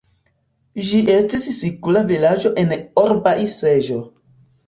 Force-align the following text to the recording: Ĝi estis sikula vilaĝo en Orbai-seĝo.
Ĝi 0.87 1.01
estis 1.15 1.43
sikula 1.57 2.03
vilaĝo 2.13 2.51
en 2.63 2.73
Orbai-seĝo. 3.05 4.01